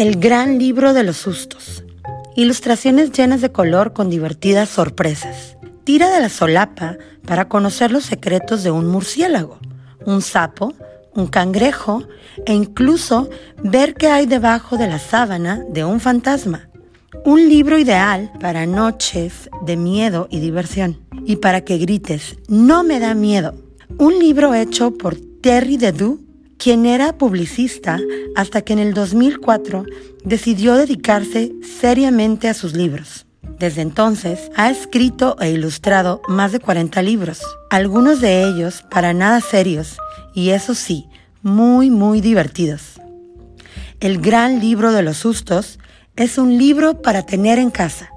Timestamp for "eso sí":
40.50-41.06